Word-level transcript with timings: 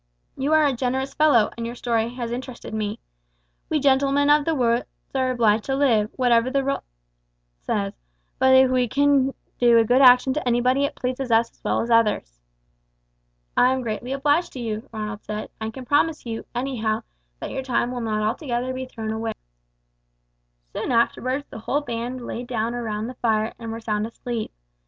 You 0.35 0.51
are 0.53 0.65
a 0.65 0.73
generous 0.73 1.13
fellow, 1.13 1.51
and 1.55 1.63
your 1.63 1.75
story 1.75 2.09
has 2.15 2.31
interested 2.31 2.73
me. 2.73 2.97
We 3.69 3.79
gentlemen 3.79 4.31
of 4.31 4.45
the 4.45 4.55
woods 4.55 4.87
are 5.13 5.29
obliged 5.29 5.65
to 5.65 5.75
live, 5.75 6.09
whatever 6.15 6.49
the 6.49 6.63
law 6.63 6.79
says; 7.61 7.93
but 8.39 8.55
if 8.55 8.71
we 8.71 8.87
can 8.87 9.35
do 9.59 9.77
a 9.77 9.83
good 9.83 10.01
action 10.01 10.33
to 10.33 10.47
anybody 10.47 10.85
it 10.85 10.95
pleases 10.95 11.29
us 11.29 11.51
as 11.51 11.63
well 11.63 11.81
as 11.81 11.91
others." 11.91 12.39
"I 13.55 13.73
am 13.73 13.83
greatly 13.83 14.11
obliged 14.11 14.53
to 14.53 14.59
you," 14.59 14.89
Ronald 14.91 15.23
said, 15.23 15.51
"and 15.59 15.71
can 15.71 15.85
promise 15.85 16.25
you, 16.25 16.47
anyhow, 16.55 17.03
that 17.39 17.51
your 17.51 17.61
time 17.61 17.91
shall 17.91 17.99
be 17.99 18.05
not 18.05 18.23
altogether 18.27 18.73
thrown 18.87 19.11
away." 19.11 19.33
Soon 20.73 20.91
afterwards 20.91 21.45
the 21.51 21.59
whole 21.59 21.81
band 21.81 22.25
lay 22.25 22.43
down 22.43 22.73
round 22.73 23.07
the 23.07 23.13
fire 23.21 23.53
and 23.59 23.71
were 23.71 23.79
sound 23.79 24.07
asleep. 24.07 24.51